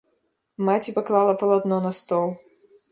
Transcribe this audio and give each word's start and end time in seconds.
Маці 0.69 0.95
паклала 0.97 1.37
палатно 1.45 1.81
на 1.89 1.97
стол. 2.01 2.27